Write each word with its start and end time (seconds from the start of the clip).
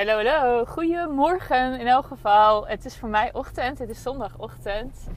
Hallo, 0.00 0.14
hallo. 0.14 0.64
Goedemorgen 0.64 1.80
in 1.80 1.86
elk 1.86 2.06
geval. 2.06 2.66
Het 2.66 2.84
is 2.84 2.96
voor 2.96 3.08
mij 3.08 3.32
ochtend. 3.32 3.78
Het 3.78 3.88
is 3.90 4.02
zondagochtend. 4.02 5.08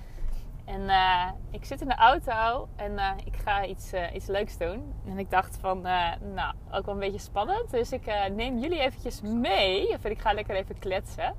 En 0.66 0.82
uh, 0.82 1.32
ik 1.52 1.66
zit 1.66 1.82
in 1.82 1.88
de 1.88 1.96
auto 1.96 2.68
en 2.76 2.92
uh, 2.92 3.12
ik 3.26 3.36
ga 3.44 3.66
iets, 3.66 3.94
uh, 3.94 4.14
iets 4.14 4.28
leuks 4.28 4.58
doen. 4.58 4.94
En 5.08 5.20
ik 5.20 5.30
dacht 5.30 5.58
van, 5.62 5.82
nou, 5.82 6.54
ook 6.72 6.86
wel 6.86 6.94
een 6.94 7.00
beetje 7.00 7.20
spannend. 7.20 7.72
Dus 7.72 7.92
ik 7.92 8.06
neem 8.36 8.58
jullie 8.58 8.80
eventjes 8.80 9.22
mee. 9.22 9.90
Of 9.90 10.06
ik 10.06 10.20
ga 10.20 10.34
lekker 10.34 10.56
even 10.56 10.80
kletsen. 10.80 11.36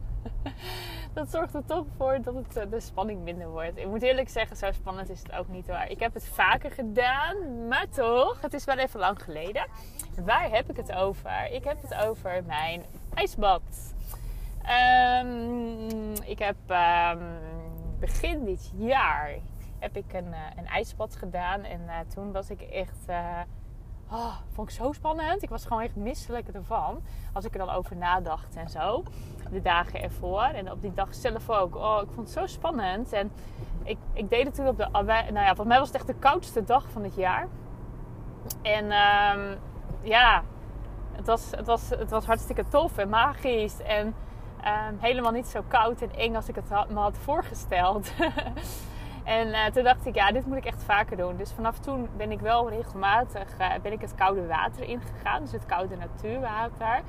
dat 1.15 1.31
zorgt 1.31 1.55
er 1.55 1.65
toch 1.67 1.85
voor 1.97 2.19
dat 2.23 2.35
het, 2.35 2.71
de 2.71 2.81
spanning 2.81 3.23
minder 3.23 3.49
wordt. 3.49 3.79
Ik 3.79 3.87
moet 3.87 4.03
eerlijk 4.03 4.29
zeggen, 4.29 4.57
zo 4.57 4.73
spannend 4.73 5.11
is 5.11 5.19
het 5.19 5.33
ook 5.33 5.49
niet 5.49 5.67
hoor. 5.67 5.85
Ik 5.89 6.01
heb 6.01 6.15
het 6.15 6.29
vaker 6.29 6.71
gedaan, 6.71 7.69
maar 7.69 7.89
toch, 7.89 8.41
het 8.41 8.55
is 8.55 8.65
wel 8.65 8.79
even 8.79 9.01
lang 9.01 9.23
geleden. 9.23 9.67
Waar 10.19 10.51
heb 10.51 10.71
ik 10.71 10.77
het 10.77 10.93
over? 10.93 11.51
Ik 11.51 11.65
heb 11.65 11.83
het 11.83 11.95
over 11.95 12.45
mijn 12.47 12.83
ijsbad. 13.15 13.95
Um, 15.23 16.13
ik 16.13 16.39
heb 16.39 16.57
um, 16.69 17.39
begin 17.99 18.45
dit 18.45 18.73
jaar 18.75 19.31
heb 19.79 19.97
ik 19.97 20.13
een, 20.13 20.29
uh, 20.29 20.39
een 20.57 20.67
ijsbad 20.67 21.17
gedaan. 21.17 21.63
En 21.63 21.81
uh, 21.87 21.95
toen 22.15 22.33
was 22.33 22.51
ik 22.51 22.61
echt... 22.61 22.99
Uh, 23.09 23.41
oh, 24.11 24.37
vond 24.53 24.69
ik 24.69 24.75
zo 24.75 24.93
spannend. 24.93 25.43
Ik 25.43 25.49
was 25.49 25.65
gewoon 25.65 25.83
echt 25.83 25.97
misselijk 25.97 26.49
ervan. 26.49 27.03
Als 27.33 27.45
ik 27.45 27.53
er 27.53 27.59
dan 27.59 27.71
over 27.71 27.97
nadacht 27.97 28.57
en 28.57 28.69
zo. 28.69 29.03
De 29.51 29.63
dagen 29.63 30.03
ervoor. 30.03 30.43
En 30.43 30.71
op 30.71 30.83
die 30.83 30.95
dag 30.95 31.15
zelf 31.15 31.51
ook. 31.51 31.77
Oh, 31.77 32.01
ik 32.03 32.09
vond 32.15 32.29
het 32.29 32.39
zo 32.39 32.47
spannend. 32.47 33.13
En 33.13 33.33
ik, 33.83 33.99
ik 34.13 34.31
deed 34.31 34.45
het 34.45 34.55
toen 34.55 34.69
op 34.69 34.77
de... 34.77 34.89
Nou 34.93 35.33
ja, 35.33 35.47
volgens 35.47 35.69
mij 35.69 35.79
was 35.79 35.89
het 35.89 35.97
echt 35.97 36.07
de 36.07 36.15
koudste 36.15 36.65
dag 36.65 36.91
van 36.91 37.03
het 37.03 37.15
jaar. 37.15 37.49
En 38.63 38.85
um, 38.85 39.59
ja, 40.05 40.43
het 41.13 41.27
was, 41.27 41.51
het, 41.51 41.67
was, 41.67 41.91
het 41.91 42.11
was 42.11 42.25
hartstikke 42.25 42.65
tof 42.69 42.99
en 42.99 43.09
magisch. 43.09 43.83
En 43.83 44.07
um, 44.07 44.99
helemaal 44.99 45.33
niet 45.33 45.47
zo 45.47 45.63
koud 45.69 46.03
en 46.03 46.15
eng 46.15 46.35
als 46.35 46.49
ik 46.49 46.55
het 46.55 46.69
had, 46.69 46.91
me 46.91 46.99
had 47.01 47.19
voorgesteld. 47.19 48.13
en 49.25 49.49
uh, 49.49 49.65
toen 49.65 49.85
dacht 49.85 50.07
ik, 50.07 50.15
ja, 50.15 50.33
dit 50.33 50.47
moet 50.47 50.57
ik 50.57 50.65
echt 50.65 50.83
vaker 50.83 51.17
doen. 51.17 51.37
Dus 51.37 51.53
vanaf 51.53 51.79
toen 51.79 52.09
ben 52.17 52.31
ik 52.31 52.41
wel 52.41 52.71
regelmatig 52.71 53.49
uh, 53.61 53.69
ben 53.83 53.93
ik 53.93 54.01
het 54.01 54.15
koude 54.15 54.47
water 54.47 54.83
ingegaan. 54.85 55.43
Dus 55.43 55.53
het 55.53 55.67
koude 55.67 55.97
natuurwater. 55.97 57.01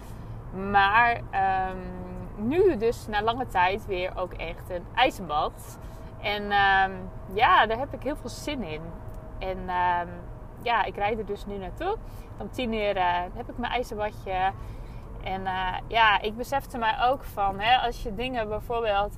Maar 0.71 1.21
um, 1.69 2.47
nu 2.47 2.77
dus 2.77 3.07
na 3.07 3.21
lange 3.21 3.47
tijd 3.47 3.85
weer 3.85 4.11
ook 4.17 4.33
echt 4.33 4.69
een 4.69 4.85
ijsbad. 4.95 5.77
En 6.21 6.43
um, 6.43 7.09
ja, 7.33 7.65
daar 7.65 7.77
heb 7.77 7.93
ik 7.93 8.03
heel 8.03 8.15
veel 8.15 8.29
zin 8.29 8.63
in. 8.63 8.81
En 9.39 9.69
ja, 10.65 10.83
ik 10.83 10.95
rijd 10.95 11.19
er 11.19 11.25
dus 11.25 11.45
nu 11.45 11.57
naartoe. 11.57 11.97
Om 12.37 12.51
tien 12.51 12.73
uur 12.73 12.97
uh, 12.97 13.21
heb 13.33 13.49
ik 13.49 13.57
mijn 13.57 13.71
ijzerbadje. 13.71 14.51
En 15.23 15.41
uh, 15.41 15.77
ja, 15.87 16.21
ik 16.21 16.37
besefte 16.37 16.77
mij 16.77 16.95
ook 17.01 17.23
van, 17.23 17.59
hè, 17.59 17.77
als 17.77 18.03
je 18.03 18.15
dingen 18.15 18.47
bijvoorbeeld 18.47 19.17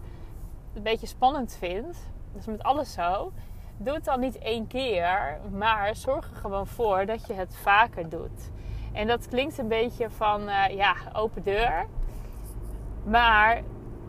een 0.74 0.84
beetje 0.84 1.08
spannend 1.08 1.56
vindt, 1.60 2.12
dat 2.32 2.42
is 2.42 2.48
met 2.48 2.64
alles 2.64 2.94
zo, 2.94 3.32
doe 3.78 3.94
het 3.94 4.06
dan 4.06 4.20
niet 4.20 4.38
één 4.38 4.68
keer, 4.68 5.40
maar 5.52 5.96
zorg 5.96 6.30
er 6.30 6.36
gewoon 6.36 6.68
voor 6.68 7.06
dat 7.06 7.28
je 7.28 7.34
het 7.34 7.56
vaker 7.56 8.10
doet. 8.10 8.52
En 8.94 9.08
dat 9.08 9.28
klinkt 9.28 9.58
een 9.58 9.68
beetje 9.68 10.10
van, 10.10 10.42
uh, 10.42 10.70
ja, 10.70 10.96
open 11.14 11.44
deur. 11.44 11.86
Maar 13.04 13.62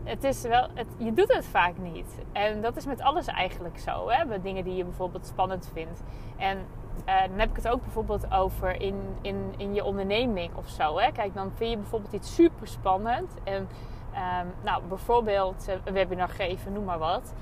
het 0.03 0.23
is 0.23 0.41
wel, 0.41 0.67
het, 0.73 0.87
je 0.97 1.13
doet 1.13 1.33
het 1.33 1.45
vaak 1.45 1.77
niet. 1.77 2.17
En 2.31 2.61
dat 2.61 2.77
is 2.77 2.85
met 2.85 3.01
alles 3.01 3.27
eigenlijk 3.27 3.79
zo. 3.79 4.09
Hè? 4.09 4.25
Met 4.25 4.43
dingen 4.43 4.63
die 4.63 4.75
je 4.75 4.83
bijvoorbeeld 4.83 5.25
spannend 5.25 5.69
vindt. 5.73 6.03
En 6.37 6.65
uh, 7.05 7.21
dan 7.29 7.39
heb 7.39 7.49
ik 7.49 7.55
het 7.55 7.67
ook 7.67 7.81
bijvoorbeeld 7.83 8.31
over 8.31 8.81
in, 8.81 9.01
in, 9.21 9.53
in 9.57 9.73
je 9.73 9.83
onderneming 9.83 10.55
of 10.55 10.69
zo. 10.69 10.99
Hè? 10.99 11.11
Kijk, 11.11 11.33
dan 11.33 11.51
vind 11.55 11.69
je 11.69 11.77
bijvoorbeeld 11.77 12.13
iets 12.13 12.35
super 12.35 12.67
spannend. 12.67 13.33
En 13.43 13.67
um, 14.13 14.53
nou, 14.63 14.83
bijvoorbeeld 14.87 15.65
uh, 15.69 15.75
een 15.83 15.93
webinar 15.93 16.29
geven, 16.29 16.73
noem 16.73 16.83
maar 16.83 16.97
wat. 16.97 17.33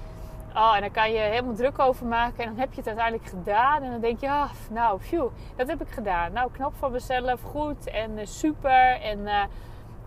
Oh, 0.55 0.75
en 0.75 0.81
dan 0.81 0.91
kan 0.91 1.11
je 1.11 1.19
helemaal 1.19 1.53
druk 1.53 1.79
over 1.79 2.05
maken. 2.05 2.43
En 2.43 2.49
dan 2.49 2.59
heb 2.59 2.71
je 2.71 2.77
het 2.77 2.87
uiteindelijk 2.87 3.29
gedaan. 3.29 3.83
En 3.83 3.91
dan 3.91 4.01
denk 4.01 4.19
je, 4.19 4.29
ah, 4.29 4.51
nou, 4.69 4.99
phew, 4.99 5.29
dat 5.55 5.67
heb 5.67 5.81
ik 5.81 5.89
gedaan. 5.89 6.33
Nou, 6.33 6.51
knap 6.51 6.73
van 6.75 6.91
mezelf, 6.91 7.41
goed 7.41 7.87
en 7.89 8.17
uh, 8.17 8.25
super. 8.25 9.01
En, 9.01 9.27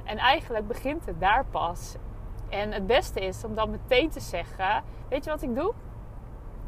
en 0.05 0.19
eigenlijk 0.19 0.66
begint 0.66 1.06
het 1.06 1.21
daar 1.21 1.44
pas. 1.50 1.94
En 2.49 2.72
het 2.72 2.87
beste 2.87 3.21
is 3.21 3.44
om 3.44 3.55
dan 3.55 3.71
meteen 3.71 4.10
te 4.10 4.21
zeggen: 4.21 4.83
Weet 5.09 5.25
je 5.25 5.31
wat 5.31 5.43
ik 5.43 5.55
doe? 5.55 5.72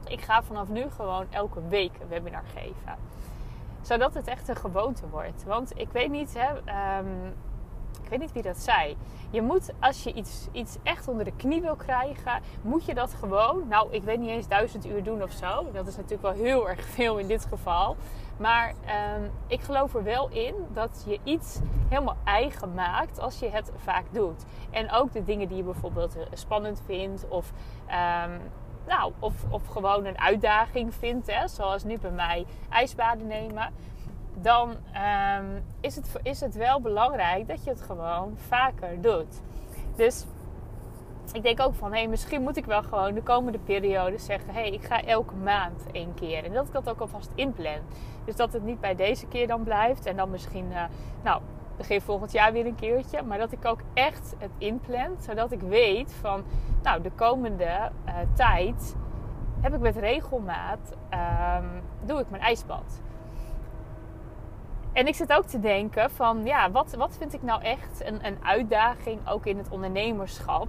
Ik 0.07 0.21
ga 0.21 0.43
vanaf 0.43 0.69
nu 0.69 0.91
gewoon 0.91 1.27
elke 1.31 1.69
week 1.69 1.93
een 2.01 2.09
webinar 2.09 2.45
geven. 2.55 2.97
Zodat 3.83 4.15
het 4.15 4.27
echt 4.27 4.49
een 4.49 4.57
gewoonte 4.57 5.09
wordt. 5.09 5.45
Want 5.45 5.79
ik 5.79 5.89
weet 5.93 6.11
niet, 6.11 6.35
hè, 6.39 6.49
um, 6.99 7.35
ik 8.03 8.09
weet 8.09 8.19
niet 8.19 8.33
wie 8.33 8.43
dat 8.43 8.59
zei. 8.59 8.97
Je 9.31 9.43
moet, 9.43 9.73
als 9.81 10.03
je 10.03 10.13
iets, 10.13 10.49
iets 10.53 10.77
echt 10.83 11.09
onder 11.09 11.25
de 11.25 11.37
knie 11.37 11.61
wil 11.61 11.77
krijgen, 11.77 12.43
moet 12.63 12.85
je 12.85 12.95
dat 12.95 13.15
gewoon, 13.15 13.69
nou, 13.69 13.93
ik 13.93 14.03
weet 14.03 14.19
niet 14.19 14.29
eens 14.29 14.49
duizend 14.49 14.87
uur 14.87 15.05
doen 15.05 15.23
of 15.23 15.31
zo. 15.31 15.73
Dat 15.73 15.87
is 15.87 15.97
natuurlijk 15.97 16.23
wel 16.23 16.45
heel 16.45 16.69
erg 16.69 16.85
veel 16.85 17.19
in 17.19 17.27
dit 17.27 17.45
geval. 17.45 17.97
Maar 18.37 18.69
um, 18.69 19.31
ik 19.47 19.61
geloof 19.61 19.95
er 19.95 20.03
wel 20.03 20.29
in 20.29 20.55
dat 20.73 21.05
je 21.07 21.19
iets 21.25 21.59
helemaal 21.89 22.17
eigen 22.25 22.75
maakt 22.75 23.19
als 23.19 23.39
je 23.39 23.49
het 23.49 23.73
vaak 23.77 24.05
doet. 24.11 24.45
En 24.71 24.93
ook 24.93 25.13
de 25.13 25.25
dingen 25.25 25.49
die 25.49 25.57
je 25.57 25.63
bijvoorbeeld 25.63 26.17
eh, 26.17 26.23
spannend 26.33 26.83
vindt 26.87 27.29
of, 27.29 27.53
um, 28.27 28.41
nou, 28.87 29.13
of, 29.19 29.35
of 29.49 29.67
gewoon 29.67 30.05
een 30.05 30.19
uitdaging 30.19 30.95
vindt, 30.95 31.33
hè, 31.33 31.49
zoals 31.49 31.85
nu 31.85 31.99
bij 31.99 32.11
mij 32.11 32.47
ijsbaden 32.69 33.27
nemen. 33.27 33.73
Dan 34.35 34.71
um, 34.71 35.65
is, 35.81 35.97
het, 35.97 36.13
is 36.23 36.41
het 36.41 36.55
wel 36.55 36.81
belangrijk 36.81 37.49
dat 37.49 37.65
je 37.65 37.71
het 37.71 37.83
gewoon 37.83 38.35
vaker 38.37 39.01
doet. 39.01 39.41
Dus 39.97 40.27
ik 41.33 41.43
denk 41.43 41.61
ook 41.61 41.75
van, 41.75 41.93
hé, 41.93 41.99
hey, 41.99 42.09
misschien 42.09 42.43
moet 42.43 42.57
ik 42.57 42.65
wel 42.65 42.83
gewoon 42.83 43.15
de 43.15 43.23
komende 43.23 43.59
periode 43.59 44.19
zeggen... 44.19 44.55
hé, 44.55 44.61
hey, 44.61 44.71
ik 44.71 44.85
ga 44.85 45.05
elke 45.05 45.35
maand 45.35 45.87
één 45.93 46.15
keer. 46.15 46.45
En 46.45 46.53
dat 46.53 46.67
ik 46.67 46.73
dat 46.73 46.89
ook 46.89 47.01
alvast 47.01 47.31
inplan. 47.35 47.81
Dus 48.25 48.37
dat 48.37 48.53
het 48.53 48.63
niet 48.63 48.81
bij 48.81 48.95
deze 48.95 49.27
keer 49.27 49.47
dan 49.47 49.63
blijft. 49.63 50.07
En 50.07 50.17
dan 50.17 50.31
misschien, 50.31 50.67
uh, 50.71 50.83
nou, 51.23 51.43
begin 51.83 52.01
volgend 52.01 52.33
jaar 52.33 52.53
weer 52.53 52.67
een 52.67 52.75
keertje. 52.75 53.23
Maar 53.23 53.39
dat 53.39 53.53
ik 53.53 53.65
ook 53.65 53.81
echt 53.95 54.35
het 54.39 54.51
inplan. 54.59 55.17
Zodat 55.19 55.53
ik 55.53 55.61
weet 55.61 56.15
van, 56.21 56.45
nou, 56.83 57.03
de 57.03 57.11
komende 57.11 57.91
uh, 58.07 58.15
tijd 58.35 58.97
heb 59.61 59.75
ik 59.75 59.81
met 59.81 59.97
regelmaat... 59.97 60.97
Um, 61.61 61.83
doe 62.05 62.21
ik 62.21 62.31
mijn 62.31 62.43
ijsbad. 62.43 63.01
En 64.93 65.07
ik 65.07 65.15
zit 65.15 65.33
ook 65.33 65.47
te 65.47 65.61
denken 65.61 66.11
van, 66.11 66.45
ja, 66.45 66.71
wat, 66.71 66.95
wat 66.95 67.17
vind 67.19 67.35
ik 67.35 67.43
nou 67.43 67.63
echt 67.63 68.05
een, 68.05 68.27
een 68.27 68.37
uitdaging 68.43 69.29
ook 69.29 69.47
in 69.47 69.59
het 69.59 69.69
ondernemerschap? 69.71 70.69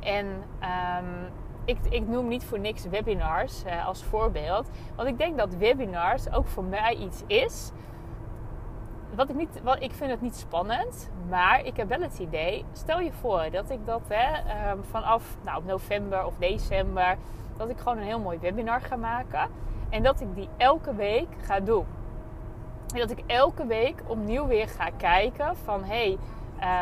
En 0.00 0.26
um, 0.26 1.32
ik, 1.64 1.78
ik, 1.88 2.08
noem 2.08 2.28
niet 2.28 2.44
voor 2.44 2.58
niks 2.58 2.86
webinars 2.86 3.64
uh, 3.64 3.86
als 3.86 4.04
voorbeeld. 4.04 4.68
Want 4.96 5.08
ik 5.08 5.18
denk 5.18 5.36
dat 5.38 5.54
webinars 5.54 6.32
ook 6.32 6.46
voor 6.46 6.64
mij 6.64 6.94
iets 6.94 7.22
is. 7.26 7.70
Wat 9.14 9.28
ik, 9.28 9.34
niet, 9.34 9.62
wat, 9.62 9.82
ik 9.82 9.92
vind 9.92 10.10
het 10.10 10.20
niet 10.20 10.36
spannend, 10.36 11.10
maar 11.28 11.64
ik 11.64 11.76
heb 11.76 11.88
wel 11.88 12.00
het 12.00 12.18
idee. 12.18 12.64
Stel 12.72 13.00
je 13.00 13.12
voor 13.12 13.46
dat 13.50 13.70
ik 13.70 13.86
dat 13.86 14.02
hè, 14.08 14.70
um, 14.70 14.84
vanaf 14.84 15.36
nou, 15.44 15.64
november 15.64 16.26
of 16.26 16.34
december. 16.38 17.16
Dat 17.56 17.68
ik 17.68 17.78
gewoon 17.78 17.98
een 17.98 18.04
heel 18.04 18.20
mooi 18.20 18.38
webinar 18.38 18.80
ga 18.80 18.96
maken. 18.96 19.48
En 19.88 20.02
dat 20.02 20.20
ik 20.20 20.34
die 20.34 20.48
elke 20.56 20.94
week 20.94 21.28
ga 21.42 21.60
doen. 21.60 21.86
En 22.94 22.98
dat 22.98 23.10
ik 23.10 23.22
elke 23.26 23.66
week 23.66 24.02
opnieuw 24.06 24.46
weer 24.46 24.68
ga 24.68 24.90
kijken 24.96 25.56
van. 25.56 25.84
Hey, 25.84 26.18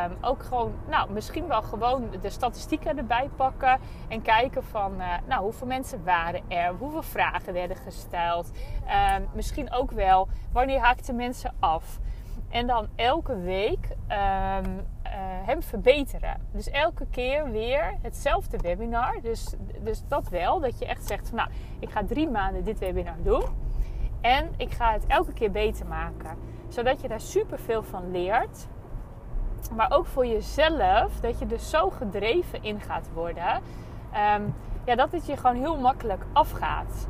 Um, 0.06 0.16
ook 0.20 0.42
gewoon, 0.42 0.72
nou, 0.88 1.10
misschien 1.10 1.46
wel 1.46 1.62
gewoon 1.62 2.10
de 2.20 2.30
statistieken 2.30 2.98
erbij 2.98 3.30
pakken. 3.36 3.78
En 4.08 4.22
kijken 4.22 4.64
van, 4.64 4.92
uh, 4.98 5.06
nou, 5.26 5.42
hoeveel 5.42 5.66
mensen 5.66 6.04
waren 6.04 6.40
er? 6.48 6.74
Hoeveel 6.78 7.02
vragen 7.02 7.52
werden 7.52 7.76
gesteld? 7.76 8.50
Um, 9.16 9.28
misschien 9.32 9.72
ook 9.72 9.90
wel, 9.90 10.28
wanneer 10.52 10.80
haakten 10.80 11.16
mensen 11.16 11.54
af? 11.60 11.98
En 12.48 12.66
dan 12.66 12.88
elke 12.96 13.40
week 13.40 13.88
um, 14.08 14.16
uh, 14.16 15.12
hem 15.46 15.62
verbeteren. 15.62 16.40
Dus 16.52 16.70
elke 16.70 17.06
keer 17.10 17.50
weer 17.50 17.94
hetzelfde 18.02 18.58
webinar. 18.58 19.20
Dus, 19.22 19.54
dus 19.82 20.02
dat 20.08 20.28
wel, 20.28 20.60
dat 20.60 20.78
je 20.78 20.86
echt 20.86 21.06
zegt 21.06 21.32
nou, 21.32 21.48
ik 21.78 21.90
ga 21.90 22.04
drie 22.04 22.28
maanden 22.28 22.64
dit 22.64 22.78
webinar 22.78 23.16
doen. 23.22 23.44
En 24.20 24.50
ik 24.56 24.72
ga 24.72 24.92
het 24.92 25.06
elke 25.06 25.32
keer 25.32 25.50
beter 25.50 25.86
maken. 25.86 26.36
Zodat 26.68 27.00
je 27.00 27.08
daar 27.08 27.20
super 27.20 27.58
veel 27.58 27.82
van 27.82 28.10
leert 28.10 28.68
maar 29.70 29.90
ook 29.92 30.06
voor 30.06 30.26
jezelf, 30.26 31.20
dat 31.20 31.38
je 31.38 31.46
er 31.46 31.58
zo 31.58 31.90
gedreven 31.90 32.62
in 32.62 32.80
gaat 32.80 33.08
worden. 33.14 33.62
ehm, 34.12 34.42
ja, 34.84 34.94
dat 34.94 35.12
het 35.12 35.26
je 35.26 35.36
gewoon 35.36 35.56
heel 35.56 35.78
makkelijk 35.78 36.24
afgaat. 36.32 37.08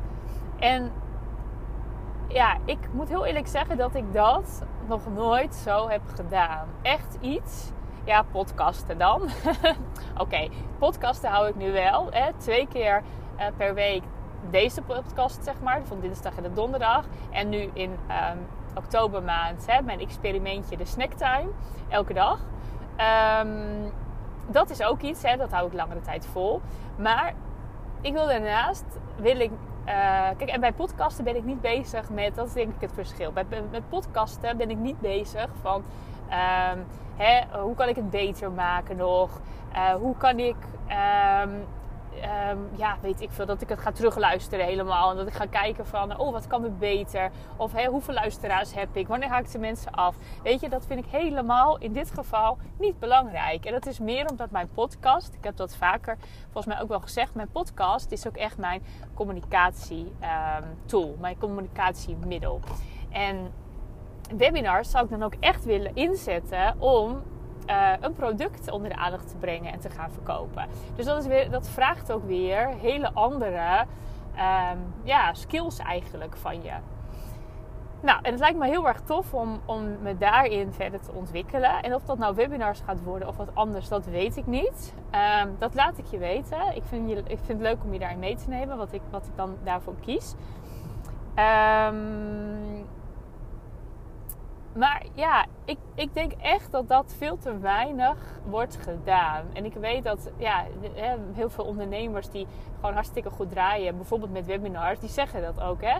En 0.59 0.91
ja, 2.35 2.57
ik 2.65 2.77
moet 2.91 3.09
heel 3.09 3.25
eerlijk 3.25 3.47
zeggen 3.47 3.77
dat 3.77 3.95
ik 3.95 4.13
dat 4.13 4.63
nog 4.87 5.01
nooit 5.13 5.55
zo 5.55 5.89
heb 5.89 6.01
gedaan. 6.15 6.67
Echt 6.81 7.17
iets. 7.21 7.71
Ja, 8.03 8.21
podcasten 8.21 8.97
dan. 8.97 9.21
Oké, 10.17 10.47
podcasten 10.77 11.29
hou 11.29 11.47
ik 11.47 11.55
nu 11.55 11.71
wel. 11.71 12.07
Hè. 12.11 12.33
Twee 12.37 12.67
keer 12.67 13.03
uh, 13.37 13.45
per 13.57 13.73
week 13.73 14.03
deze 14.49 14.81
podcast, 14.81 15.43
zeg 15.43 15.61
maar. 15.61 15.83
Van 15.83 15.99
dinsdag 15.99 16.37
en 16.37 16.43
de 16.43 16.53
donderdag. 16.53 17.05
En 17.31 17.49
nu 17.49 17.69
in 17.73 17.91
um, 17.91 18.47
oktobermaand 18.75 19.65
mijn 19.83 19.99
experimentje, 19.99 20.77
de 20.77 20.85
snacktime. 20.85 21.49
Elke 21.89 22.13
dag. 22.13 22.39
Um, 23.41 23.91
dat 24.47 24.69
is 24.69 24.83
ook 24.83 25.01
iets, 25.01 25.23
hè, 25.23 25.37
dat 25.37 25.51
hou 25.51 25.67
ik 25.67 25.73
langere 25.73 26.01
tijd 26.01 26.25
vol. 26.25 26.61
Maar 26.97 27.33
ik 28.01 28.13
wil 28.13 28.27
daarnaast, 28.27 28.85
wil 29.15 29.39
ik 29.39 29.51
uh, 29.85 29.91
kijk, 30.37 30.49
en 30.49 30.59
bij 30.59 30.73
podcasten 30.73 31.23
ben 31.23 31.35
ik 31.35 31.43
niet 31.43 31.61
bezig 31.61 32.09
met, 32.09 32.35
dat 32.35 32.47
is 32.47 32.53
denk 32.53 32.75
ik 32.75 32.81
het 32.81 32.91
verschil. 32.93 33.31
Bij, 33.31 33.45
met 33.71 33.89
podcasten 33.89 34.57
ben 34.57 34.69
ik 34.69 34.77
niet 34.77 34.99
bezig 34.99 35.47
van, 35.61 35.83
um, 36.29 36.85
hè, 37.15 37.59
hoe 37.59 37.75
kan 37.75 37.87
ik 37.87 37.95
het 37.95 38.09
beter 38.09 38.51
maken 38.51 38.95
nog? 38.95 39.41
Uh, 39.73 39.93
hoe 39.93 40.17
kan 40.17 40.39
ik 40.39 40.55
um, 41.43 41.65
um, 42.51 42.69
ja, 42.75 42.97
weet 43.01 43.21
ik 43.21 43.31
veel, 43.31 43.45
dat 43.45 43.61
ik 43.61 43.69
het 43.69 43.79
ga 43.79 43.91
terugluisteren 43.91 44.65
helemaal. 44.65 45.11
En 45.11 45.17
dat 45.17 45.27
ik 45.27 45.33
ga 45.33 45.45
kijken 45.45 45.85
van, 45.85 46.19
oh, 46.19 46.31
wat 46.31 46.47
kan 46.47 46.63
er 46.63 46.75
beter? 46.75 47.31
Of 47.57 47.85
hoeveel 47.85 48.13
luisteraars 48.13 48.73
heb 48.73 48.95
ik? 48.95 49.07
Wanneer 49.07 49.29
haak 49.29 49.45
ik 49.45 49.51
de 49.51 49.59
mensen 49.59 49.91
af? 49.91 50.15
Weet 50.43 50.61
je, 50.61 50.69
dat 50.69 50.85
vind 50.85 51.05
ik 51.05 51.11
helemaal 51.11 51.77
in 51.77 51.93
dit 51.93 52.11
geval 52.11 52.57
niet 52.79 52.99
belangrijk. 52.99 53.65
En 53.65 53.71
dat 53.71 53.85
is 53.85 53.99
meer 53.99 54.29
omdat 54.29 54.51
mijn 54.51 54.69
podcast, 54.73 55.33
ik 55.33 55.43
heb 55.43 55.57
dat 55.57 55.75
vaker 55.75 56.17
volgens 56.43 56.65
mij 56.65 56.81
ook 56.81 56.89
wel 56.89 56.99
gezegd, 56.99 57.35
mijn 57.35 57.51
podcast 57.51 58.11
is 58.11 58.27
ook 58.27 58.37
echt 58.37 58.57
mijn 58.57 58.83
communicatietool, 59.13 61.13
um, 61.13 61.19
mijn 61.19 61.37
communicatiemiddel. 61.37 62.59
En 63.09 63.51
webinars 64.37 64.89
zou 64.89 65.03
ik 65.03 65.09
dan 65.09 65.23
ook 65.23 65.35
echt 65.39 65.65
willen 65.65 65.95
inzetten 65.95 66.79
om 66.79 67.21
uh, 67.67 67.91
een 67.99 68.13
product 68.13 68.71
onder 68.71 68.89
de 68.89 68.95
aandacht 68.95 69.29
te 69.29 69.35
brengen 69.35 69.73
en 69.73 69.79
te 69.79 69.89
gaan 69.89 70.11
verkopen. 70.11 70.65
Dus 70.95 71.05
dat, 71.05 71.17
is 71.17 71.27
weer, 71.27 71.49
dat 71.49 71.69
vraagt 71.69 72.11
ook 72.11 72.25
weer 72.25 72.67
hele 72.67 73.11
andere 73.13 73.85
um, 74.35 74.93
ja, 75.03 75.33
skills 75.33 75.79
eigenlijk 75.79 76.37
van 76.37 76.63
je. 76.63 76.73
Nou, 77.99 78.19
en 78.21 78.31
het 78.31 78.39
lijkt 78.39 78.57
me 78.57 78.67
heel 78.67 78.87
erg 78.87 79.01
tof 79.01 79.33
om, 79.33 79.61
om 79.65 79.97
me 80.01 80.17
daarin 80.17 80.73
verder 80.73 80.99
te 80.99 81.11
ontwikkelen. 81.11 81.83
En 81.83 81.95
of 81.95 82.03
dat 82.03 82.17
nou 82.17 82.35
webinars 82.35 82.81
gaat 82.85 83.03
worden 83.03 83.27
of 83.27 83.37
wat 83.37 83.49
anders, 83.53 83.87
dat 83.87 84.05
weet 84.05 84.37
ik 84.37 84.45
niet. 84.45 84.93
Um, 85.43 85.55
dat 85.59 85.73
laat 85.73 85.97
ik 85.97 86.05
je 86.05 86.17
weten. 86.17 86.75
Ik 86.75 86.83
vind, 86.85 87.09
je, 87.09 87.15
ik 87.15 87.39
vind 87.43 87.47
het 87.47 87.61
leuk 87.61 87.83
om 87.83 87.93
je 87.93 87.99
daarin 87.99 88.19
mee 88.19 88.35
te 88.35 88.49
nemen, 88.49 88.77
wat 88.77 88.93
ik, 88.93 89.01
wat 89.09 89.25
ik 89.25 89.35
dan 89.35 89.55
daarvoor 89.63 89.95
kies. 90.01 90.35
Um, 91.35 92.74
maar 94.75 95.05
ja, 95.13 95.45
ik, 95.65 95.77
ik 95.93 96.13
denk 96.13 96.31
echt 96.31 96.71
dat 96.71 96.87
dat 96.87 97.13
veel 97.17 97.37
te 97.37 97.59
weinig 97.59 98.17
wordt 98.45 98.77
gedaan. 98.81 99.45
En 99.53 99.65
ik 99.65 99.73
weet 99.73 100.03
dat 100.03 100.29
ja, 100.37 100.65
heel 101.33 101.49
veel 101.49 101.65
ondernemers 101.65 102.29
die 102.29 102.47
gewoon 102.75 102.93
hartstikke 102.93 103.29
goed 103.29 103.49
draaien, 103.49 103.95
bijvoorbeeld 103.95 104.31
met 104.31 104.45
webinars, 104.45 104.99
die 104.99 105.09
zeggen 105.09 105.41
dat 105.41 105.61
ook. 105.61 105.81
Hè? 105.81 105.97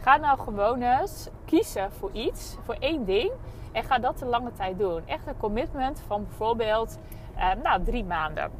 Ga 0.00 0.16
nou 0.16 0.38
gewoon 0.38 0.82
eens 0.82 1.28
kiezen 1.44 1.92
voor 1.92 2.10
iets, 2.12 2.56
voor 2.64 2.76
één 2.78 3.04
ding. 3.04 3.30
En 3.72 3.84
ga 3.84 3.98
dat 3.98 4.18
de 4.18 4.26
lange 4.26 4.52
tijd 4.52 4.78
doen. 4.78 5.06
Echt 5.06 5.26
een 5.26 5.36
commitment 5.36 6.02
van 6.06 6.24
bijvoorbeeld 6.24 6.98
eh, 7.36 7.50
nou, 7.62 7.82
drie 7.82 8.04
maanden. 8.04 8.50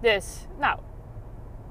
Dus, 0.00 0.46
nou, 0.58 0.78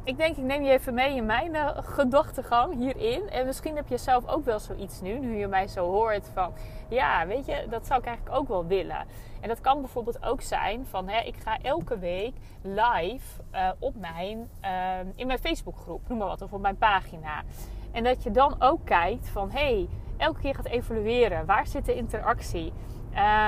ik 0.10 0.18
denk, 0.18 0.38
ik 0.38 0.44
neem 0.44 0.64
je 0.64 0.72
even 0.72 0.94
mee 0.94 1.16
in 1.16 1.26
mijn 1.26 1.56
uh, 1.56 1.70
gedachtegang 1.76 2.76
hierin. 2.76 3.30
En 3.30 3.46
misschien 3.46 3.76
heb 3.76 3.88
je 3.88 3.98
zelf 3.98 4.28
ook 4.28 4.46
wel 4.46 4.60
zoiets 4.60 5.02
nu, 5.02 5.20
nu 5.20 5.38
je 5.38 5.48
mij 5.48 5.68
zo 5.68 5.92
hoort 5.92 6.30
van... 6.34 6.54
Ja, 6.88 7.28
weet 7.28 7.46
je, 7.46 7.66
dat 7.70 7.88
zou 7.88 8.00
ik 8.00 8.06
eigenlijk 8.06 8.38
ook 8.38 8.48
wel 8.48 8.66
willen. 8.66 9.06
En 9.42 9.48
dat 9.48 9.62
kan 9.62 9.82
bijvoorbeeld 9.82 10.24
ook 10.24 10.42
zijn 10.42 10.86
van... 10.86 11.08
Hè, 11.08 11.20
ik 11.22 11.36
ga 11.36 11.58
elke 11.62 12.00
week 12.00 12.34
live 12.62 13.42
uh, 13.54 13.70
op 13.80 13.96
mijn, 13.96 14.50
uh, 14.64 14.70
in 15.16 15.28
mijn 15.28 15.40
Facebookgroep, 15.40 16.02
noem 16.08 16.18
maar 16.18 16.28
wat, 16.28 16.42
of 16.42 16.54
op 16.54 16.62
mijn 16.62 16.78
pagina. 16.78 17.44
En 17.92 18.04
dat 18.04 18.24
je 18.24 18.32
dan 18.32 18.56
ook 18.60 18.86
kijkt 18.86 19.30
van... 19.30 19.52
Hé, 19.52 19.60
hey, 19.60 19.88
elke 20.18 20.40
keer 20.40 20.56
gaat 20.56 20.66
evalueren. 20.66 21.46
Waar 21.46 21.68
zit 21.68 21.86
de 21.86 21.96
interactie? 21.96 22.74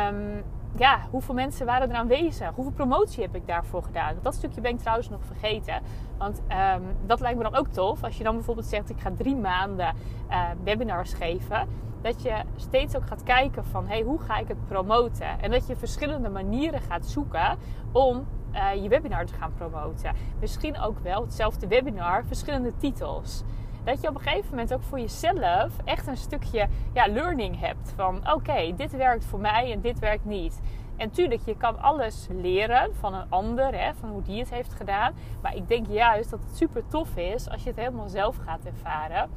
Um, 0.08 0.44
ja, 0.75 1.00
hoeveel 1.09 1.33
mensen 1.35 1.65
waren 1.65 1.89
er 1.89 1.95
aanwezig? 1.95 2.51
Hoeveel 2.56 2.73
promotie 2.73 3.23
heb 3.23 3.35
ik 3.35 3.47
daarvoor 3.47 3.83
gedaan? 3.83 4.15
Dat 4.21 4.33
stukje 4.33 4.62
ben 4.62 4.71
ik 4.71 4.79
trouwens 4.79 5.09
nog 5.09 5.25
vergeten. 5.25 5.81
Want 6.18 6.41
um, 6.75 6.83
dat 7.06 7.19
lijkt 7.19 7.38
me 7.38 7.44
dan 7.44 7.56
ook 7.56 7.68
tof. 7.68 8.03
Als 8.03 8.18
je 8.18 8.23
dan 8.23 8.35
bijvoorbeeld 8.35 8.68
zegt, 8.68 8.89
ik 8.89 9.00
ga 9.00 9.12
drie 9.18 9.35
maanden 9.35 9.95
uh, 10.29 10.50
webinars 10.63 11.13
geven. 11.13 11.68
Dat 12.01 12.21
je 12.21 12.41
steeds 12.56 12.95
ook 12.95 13.07
gaat 13.07 13.23
kijken 13.23 13.65
van, 13.65 13.88
hey, 13.88 14.01
hoe 14.01 14.19
ga 14.19 14.38
ik 14.38 14.47
het 14.47 14.68
promoten? 14.68 15.39
En 15.41 15.51
dat 15.51 15.68
je 15.68 15.75
verschillende 15.75 16.29
manieren 16.29 16.81
gaat 16.81 17.06
zoeken 17.06 17.57
om 17.91 18.25
uh, 18.53 18.83
je 18.83 18.89
webinar 18.89 19.25
te 19.25 19.33
gaan 19.33 19.53
promoten. 19.53 20.15
Misschien 20.39 20.79
ook 20.79 21.00
wel 21.00 21.21
hetzelfde 21.21 21.67
webinar, 21.67 22.25
verschillende 22.25 22.77
titels 22.77 23.44
dat 23.83 24.01
je 24.01 24.07
op 24.07 24.16
een 24.16 24.22
gegeven 24.22 24.50
moment 24.50 24.74
ook 24.74 24.83
voor 24.83 25.00
jezelf 25.00 25.72
echt 25.83 26.07
een 26.07 26.18
stukje 26.18 26.68
ja, 26.94 27.07
learning 27.07 27.60
hebt. 27.60 27.94
Van 27.95 28.31
oké, 28.33 28.74
dit 28.75 28.92
werkt 28.92 29.25
voor 29.25 29.39
mij 29.39 29.72
en 29.72 29.81
dit 29.81 30.00
werkt 30.00 30.25
niet. 30.25 30.62
En 30.98 31.12
tuurlijk, 31.12 31.42
je 31.45 31.57
kan 31.57 31.81
alles 31.81 32.28
leren 32.31 32.95
van 32.95 33.13
een 33.13 33.30
ander, 33.30 33.80
hè, 33.80 33.94
van 33.94 34.10
hoe 34.10 34.22
die 34.22 34.39
het 34.39 34.50
heeft 34.50 34.74
gedaan. 34.74 35.13
Maar 35.42 35.56
ik 35.56 35.68
denk 35.68 35.88
juist 35.88 36.30
dat 36.30 36.39
het 36.48 36.57
super 36.57 36.88
tof 36.88 37.16
is 37.16 37.50
als 37.50 37.63
je 37.63 37.69
het 37.69 37.80
helemaal 37.80 38.10
zelf 38.10 38.38
gaat 38.45 38.66
ervaren. 38.66 39.30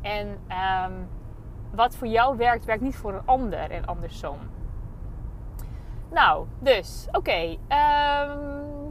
En 0.00 0.28
um, 0.28 1.08
wat 1.70 1.96
voor 1.96 2.06
jou 2.06 2.36
werkt, 2.36 2.64
werkt 2.64 2.82
niet 2.82 2.96
voor 2.96 3.12
een 3.12 3.26
ander 3.26 3.70
en 3.70 3.86
andersom. 3.86 4.38
Nou, 6.10 6.46
dus, 6.58 7.06
oké. 7.08 7.18
Okay, 7.18 7.58
um, 8.28 8.81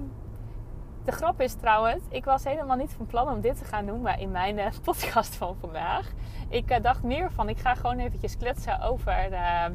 de 1.06 1.12
grap 1.12 1.42
is 1.42 1.54
trouwens, 1.54 2.04
ik 2.10 2.26
was 2.26 2.44
helemaal 2.44 2.78
niet 2.78 2.94
van 2.94 3.06
plan 3.06 3.30
om 3.30 3.42
dit 3.42 3.58
te 3.58 3.66
gaan 3.66 3.86
doen 3.86 4.08
in 4.08 4.32
mijn 4.32 4.58
uh, 4.58 4.66
podcast 4.84 5.36
van 5.36 5.56
vandaag. 5.60 6.12
Ik 6.50 6.72
uh, 6.72 6.78
dacht 6.82 7.04
meer 7.04 7.32
van, 7.32 7.50
ik 7.50 7.58
ga 7.58 7.76
gewoon 7.76 8.00
eventjes 8.00 8.38
kletsen 8.38 8.82
over, 8.82 9.32
uh, 9.32 9.66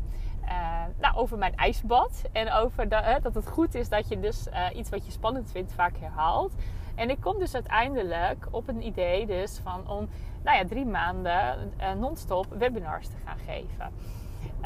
nou, 1.00 1.16
over 1.16 1.38
mijn 1.38 1.56
ijsbad. 1.56 2.22
En 2.32 2.52
over 2.52 2.88
de, 2.88 3.18
dat 3.22 3.34
het 3.34 3.48
goed 3.48 3.74
is 3.74 3.88
dat 3.88 4.08
je 4.08 4.20
dus 4.20 4.48
iets 4.74 4.90
wat 4.90 5.06
je 5.06 5.12
spannend 5.12 5.50
vindt 5.50 5.72
vaak 5.72 5.96
herhaalt. 6.00 6.52
En 6.94 7.10
ik 7.10 7.20
kom 7.20 7.38
dus 7.38 7.54
uiteindelijk 7.54 8.46
op 8.50 8.68
een 8.68 8.86
idee 8.86 9.26
dus 9.26 9.60
van 9.62 9.88
om 9.88 10.08
nou 10.44 10.56
ja, 10.56 10.64
drie 10.64 10.86
maanden 10.86 11.72
non-stop 11.98 12.46
webinars 12.58 13.06
te 13.06 13.16
gaan 13.24 13.38
geven. 13.38 13.92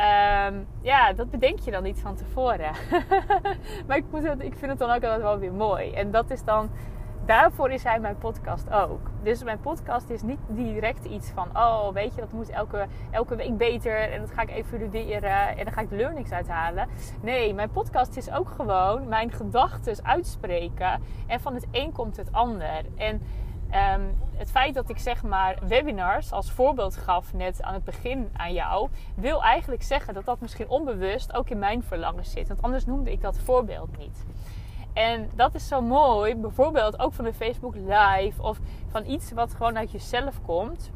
Um, 0.00 0.66
ja, 0.83 1.12
dat 1.12 1.30
bedenk 1.30 1.59
je 1.59 1.71
dan 1.71 1.83
niet 1.83 2.00
van 2.00 2.16
tevoren. 2.16 2.73
maar 3.87 3.97
ik, 3.97 4.04
ik 4.38 4.54
vind 4.57 4.71
het 4.71 4.78
dan 4.78 4.90
ook 4.90 5.02
altijd 5.02 5.23
wel 5.23 5.38
weer 5.38 5.52
mooi. 5.52 5.92
En 5.92 6.11
dat 6.11 6.30
is 6.30 6.45
dan, 6.45 6.71
daarvoor 7.26 7.71
is 7.71 7.83
hij 7.83 8.00
mijn 8.00 8.19
podcast 8.19 8.71
ook. 8.71 9.11
Dus 9.23 9.45
mijn 9.45 9.61
podcast 9.61 10.11
is 10.11 10.23
niet 10.23 10.38
direct 10.49 11.04
iets 11.04 11.30
van, 11.30 11.49
oh 11.52 11.88
weet 11.92 12.14
je, 12.14 12.21
dat 12.21 12.33
moet 12.33 12.50
elke, 12.50 12.87
elke 13.11 13.37
week 13.37 13.57
beter. 13.57 14.12
En 14.12 14.21
dat 14.21 14.30
ga 14.30 14.42
ik 14.42 14.50
evalueren 14.50 15.57
en 15.57 15.64
dan 15.64 15.73
ga 15.73 15.80
ik 15.80 15.88
de 15.88 15.97
learnings 15.97 16.33
uithalen. 16.33 16.88
Nee, 17.23 17.54
mijn 17.54 17.71
podcast 17.71 18.16
is 18.16 18.30
ook 18.30 18.49
gewoon 18.49 19.09
mijn 19.09 19.33
gedachten 19.33 20.04
uitspreken. 20.04 21.02
En 21.26 21.40
van 21.40 21.54
het 21.54 21.66
een 21.71 21.92
komt 21.92 22.16
het 22.16 22.33
ander. 22.33 22.85
En 22.97 23.23
Um, 23.74 24.18
het 24.36 24.50
feit 24.50 24.74
dat 24.74 24.88
ik 24.88 24.98
zeg 24.98 25.22
maar 25.22 25.58
webinars 25.68 26.32
als 26.32 26.50
voorbeeld 26.50 26.96
gaf 26.96 27.32
net 27.32 27.62
aan 27.62 27.74
het 27.74 27.84
begin 27.84 28.30
aan 28.32 28.52
jou, 28.52 28.88
wil 29.14 29.42
eigenlijk 29.42 29.82
zeggen 29.82 30.14
dat 30.14 30.24
dat 30.24 30.40
misschien 30.40 30.68
onbewust 30.68 31.34
ook 31.34 31.50
in 31.50 31.58
mijn 31.58 31.82
verlangen 31.82 32.24
zit. 32.24 32.48
Want 32.48 32.62
anders 32.62 32.86
noemde 32.86 33.12
ik 33.12 33.20
dat 33.20 33.38
voorbeeld 33.38 33.98
niet. 33.98 34.24
En 34.92 35.30
dat 35.34 35.54
is 35.54 35.68
zo 35.68 35.80
mooi, 35.80 36.36
bijvoorbeeld 36.36 36.98
ook 36.98 37.12
van 37.12 37.24
de 37.24 37.32
Facebook 37.34 37.74
Live 37.74 38.42
of 38.42 38.58
van 38.88 39.06
iets 39.06 39.32
wat 39.32 39.54
gewoon 39.54 39.78
uit 39.78 39.90
jezelf 39.90 40.42
komt. 40.42 40.90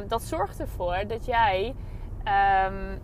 Um, 0.00 0.08
dat 0.08 0.22
zorgt 0.22 0.60
ervoor 0.60 1.04
dat 1.06 1.24
jij 1.24 1.74
um, 2.18 3.00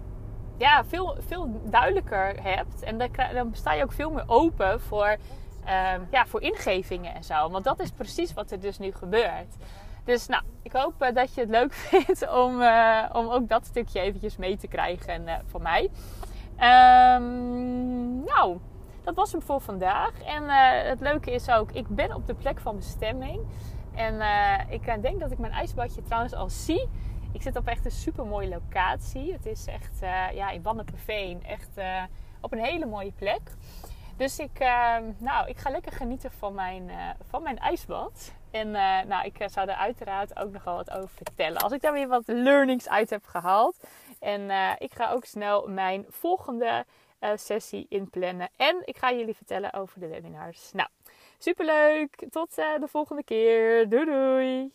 ja, 0.57 0.85
veel, 0.85 1.17
veel 1.19 1.61
duidelijker 1.65 2.43
hebt. 2.43 2.83
En 2.83 2.99
dan, 2.99 3.09
dan 3.35 3.51
sta 3.53 3.73
je 3.73 3.83
ook 3.83 3.93
veel 3.93 4.11
meer 4.11 4.25
open 4.27 4.81
voor 4.81 5.17
um, 5.65 6.09
ja, 6.11 6.27
voor 6.27 6.43
ingevingen 6.43 7.15
en 7.15 7.25
zo. 7.25 7.51
Want 7.51 7.65
dat 7.65 7.81
is 7.81 7.91
precies 7.91 8.33
wat 8.33 8.51
er 8.51 8.61
dus 8.61 8.79
nu 8.79 8.93
gebeurt. 8.93 9.57
Dus 10.05 10.27
nou, 10.27 10.43
ik 10.63 10.73
hoop 10.73 11.03
uh, 11.03 11.15
dat 11.15 11.35
je 11.35 11.41
het 11.41 11.51
leuk 11.51 11.73
vindt 11.91 12.29
om, 12.31 12.61
uh, 12.61 13.05
om 13.13 13.29
ook 13.29 13.49
dat 13.49 13.67
stukje 13.67 14.01
eventjes 14.01 14.37
mee 14.37 14.57
te 14.57 14.67
krijgen 14.67 15.23
uh, 15.23 15.35
van 15.47 15.63
mij. 15.63 15.83
Um, 17.15 18.25
nou, 18.25 18.59
dat 19.03 19.15
was 19.15 19.33
hem 19.33 19.43
voor 19.43 19.61
vandaag. 19.61 20.23
En 20.23 20.49
het 20.89 21.01
leuke 21.01 21.31
is 21.31 21.51
ook, 21.51 21.73
ik 21.73 21.89
ben 21.89 22.15
op 22.15 22.27
de 22.27 22.35
plek 22.35 22.61
van 22.61 22.77
bestemming. 22.77 23.41
En 23.95 24.21
ik 24.69 25.03
denk 25.03 25.21
dat 25.21 25.31
ik 25.31 25.39
mijn 25.39 25.53
ijsbadje 25.53 26.03
trouwens 26.03 26.35
al 26.35 26.49
zie. 26.49 26.89
Ik 27.33 27.43
zit 27.43 27.57
op 27.57 27.67
echt 27.67 27.85
een 27.85 27.91
super 27.91 28.27
mooie 28.27 28.49
locatie. 28.49 29.33
Het 29.33 29.47
is 29.47 29.67
echt 29.67 29.99
ja, 30.35 30.51
in 30.51 30.63
Wanneperveen. 30.63 31.45
Echt 31.45 31.71
op 32.41 32.53
een 32.53 32.65
hele 32.65 32.87
mooie 32.87 33.13
plek. 33.13 33.41
Dus 34.21 34.39
ik, 34.39 34.59
ehm, 34.59 35.13
nou, 35.19 35.49
ik 35.49 35.57
ga 35.57 35.71
lekker 35.71 35.93
genieten 35.93 36.31
van 36.31 36.55
mijn, 36.55 36.91
van 37.29 37.43
mijn 37.43 37.59
ijsbad. 37.59 38.33
En 38.51 38.71
nou, 39.09 39.25
ik 39.25 39.47
zou 39.47 39.69
er 39.69 39.75
uiteraard 39.75 40.39
ook 40.39 40.53
nogal 40.53 40.77
wat 40.77 40.91
over 40.91 41.09
vertellen. 41.09 41.61
Als 41.61 41.73
ik 41.73 41.81
daar 41.81 41.93
weer 41.93 42.09
wat 42.09 42.23
learnings 42.27 42.89
uit 42.89 43.11
heb 43.11 43.25
gehaald. 43.25 43.89
En 44.19 44.51
ik 44.79 44.95
ga 44.95 45.11
ook 45.11 45.25
snel 45.25 45.69
mijn 45.69 46.05
volgende 46.09 46.85
sessie 47.35 47.87
inplannen. 47.89 48.49
En 48.57 48.83
ik 48.85 48.97
ga 48.97 49.13
jullie 49.13 49.35
vertellen 49.35 49.73
over 49.73 50.01
de 50.01 50.09
webinars. 50.09 50.73
Nou, 50.73 50.89
superleuk. 51.39 52.27
Tot 52.31 52.55
de 52.55 52.89
volgende 52.89 53.25
keer. 53.25 53.89
Doei 53.89 54.05
doei. 54.05 54.73